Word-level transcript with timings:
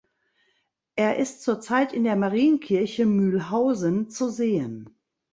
Er 0.95 1.17
ist 1.19 1.43
zur 1.43 1.59
Zeit 1.61 1.93
in 1.93 2.03
der 2.05 2.15
Marienkirche 2.15 3.05
(Mühlhausen) 3.05 4.09
zu 4.09 4.29
sehen. 4.31 4.97